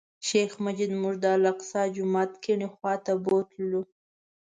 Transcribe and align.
شیخ 0.27 0.51
مجید 0.65 0.91
موږ 1.01 1.15
د 1.23 1.25
الاقصی 1.37 1.83
جومات 1.95 2.31
کیڼې 2.43 2.67
خوا 2.73 2.93
ته 3.05 3.13
بوتللو. 3.23 3.81